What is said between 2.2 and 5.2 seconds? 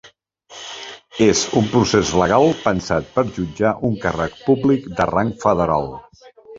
legal pensat per jutjar un càrrec públic de